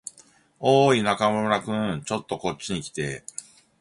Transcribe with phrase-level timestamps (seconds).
[0.59, 2.01] おーい、中村君。
[2.03, 3.23] ちょっとこっちに来て。